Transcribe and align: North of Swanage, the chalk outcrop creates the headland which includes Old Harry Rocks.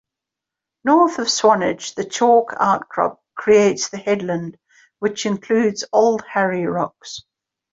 North 0.83 1.19
of 1.19 1.29
Swanage, 1.29 1.93
the 1.93 2.03
chalk 2.05 2.55
outcrop 2.59 3.21
creates 3.35 3.89
the 3.89 3.97
headland 3.99 4.57
which 4.97 5.27
includes 5.27 5.85
Old 5.93 6.23
Harry 6.27 6.65
Rocks. 6.65 7.21